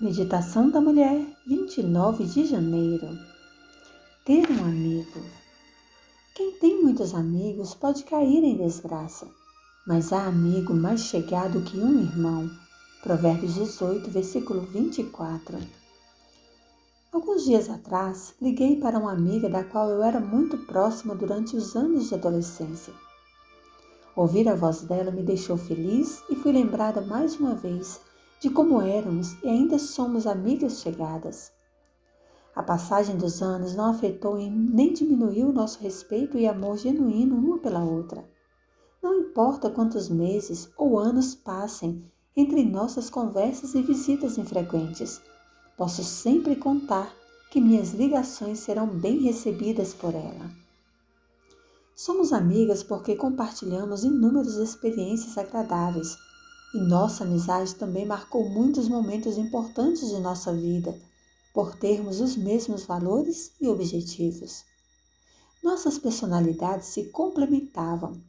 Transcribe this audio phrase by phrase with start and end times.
[0.00, 3.16] Meditação da Mulher, 29 de janeiro.
[4.24, 5.20] Ter um amigo.
[6.34, 9.28] Quem tem muitos amigos pode cair em desgraça,
[9.86, 12.50] mas há amigo mais chegado que um irmão.
[13.04, 15.58] Provérbios 18, versículo 24.
[17.12, 21.76] Alguns dias atrás, liguei para uma amiga da qual eu era muito próxima durante os
[21.76, 22.92] anos de adolescência.
[24.16, 28.00] Ouvir a voz dela me deixou feliz e fui lembrada mais uma vez
[28.44, 31.50] de como éramos e ainda somos amigas chegadas.
[32.54, 37.56] A passagem dos anos não afetou nem diminuiu o nosso respeito e amor genuíno uma
[37.56, 38.22] pela outra.
[39.02, 42.04] Não importa quantos meses ou anos passem
[42.36, 45.22] entre nossas conversas e visitas infrequentes,
[45.74, 47.10] posso sempre contar
[47.50, 50.50] que minhas ligações serão bem recebidas por ela.
[51.96, 56.18] Somos amigas porque compartilhamos inúmeras experiências agradáveis
[56.74, 61.00] e nossa amizade também marcou muitos momentos importantes de nossa vida,
[61.54, 64.64] por termos os mesmos valores e objetivos.
[65.62, 68.20] Nossas personalidades se complementavam.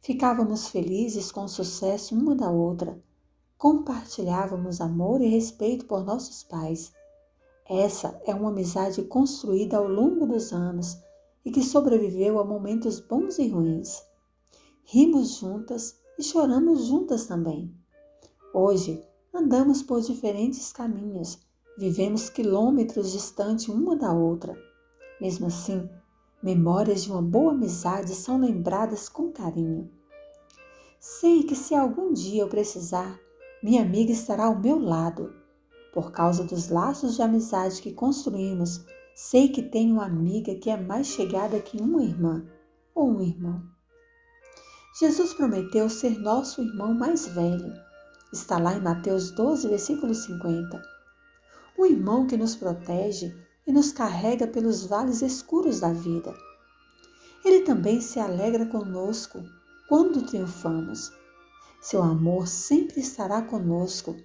[0.00, 3.00] Ficávamos felizes com o sucesso uma da outra.
[3.56, 6.92] Compartilhávamos amor e respeito por nossos pais.
[7.64, 10.98] Essa é uma amizade construída ao longo dos anos
[11.44, 14.02] e que sobreviveu a momentos bons e ruins.
[14.84, 17.72] Rimos juntas e choramos juntas também.
[18.52, 19.00] Hoje
[19.32, 21.38] andamos por diferentes caminhos,
[21.78, 24.58] vivemos quilômetros distante uma da outra.
[25.20, 25.88] Mesmo assim,
[26.42, 29.90] memórias de uma boa amizade são lembradas com carinho.
[30.98, 33.18] Sei que se algum dia eu precisar,
[33.62, 35.32] minha amiga estará ao meu lado.
[35.94, 40.76] Por causa dos laços de amizade que construímos, sei que tenho uma amiga que é
[40.76, 42.44] mais chegada que uma irmã
[42.94, 43.77] ou um irmão.
[45.00, 47.72] Jesus prometeu ser nosso irmão mais velho.
[48.32, 50.82] Está lá em Mateus 12, versículo 50.
[51.78, 53.32] O irmão que nos protege
[53.64, 56.34] e nos carrega pelos vales escuros da vida.
[57.44, 59.40] Ele também se alegra conosco
[59.88, 61.12] quando triunfamos.
[61.80, 64.16] Seu amor sempre estará conosco.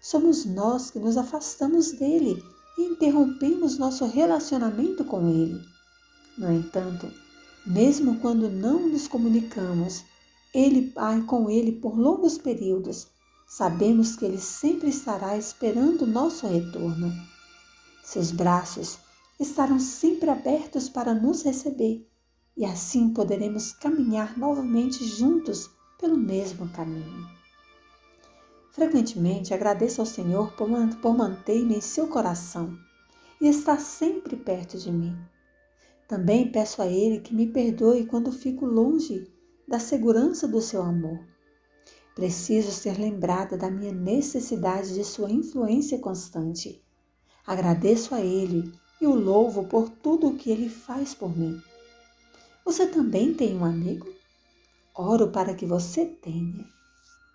[0.00, 2.42] Somos nós que nos afastamos dele
[2.78, 5.60] e interrompemos nosso relacionamento com ele.
[6.38, 7.12] No entanto,
[7.66, 10.10] mesmo quando não nos comunicamos,
[10.52, 13.08] ele vai com ele por longos períodos.
[13.46, 17.12] Sabemos que ele sempre estará esperando o nosso retorno.
[18.02, 18.98] Seus braços
[19.40, 22.06] estarão sempre abertos para nos receber
[22.56, 27.26] e assim poderemos caminhar novamente juntos pelo mesmo caminho.
[28.72, 30.68] Frequentemente agradeço ao Senhor por,
[31.00, 32.76] por manter-me em seu coração
[33.40, 35.16] e estar sempre perto de mim.
[36.08, 39.31] Também peço a Ele que me perdoe quando fico longe
[39.66, 41.20] da segurança do seu amor.
[42.14, 46.82] Preciso ser lembrada da minha necessidade de sua influência constante.
[47.46, 51.60] Agradeço a Ele e o louvo por tudo o que Ele faz por mim.
[52.64, 54.08] Você também tem um amigo?
[54.94, 56.64] Oro para que você tenha.